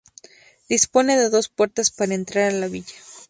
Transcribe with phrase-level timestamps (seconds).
[0.67, 2.95] Dispone de dos puertas para entrar a la villa.